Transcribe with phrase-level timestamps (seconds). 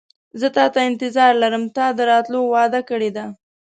[0.39, 3.25] زه تاته انتظار لرم تا د راتلو وعده کړې ده.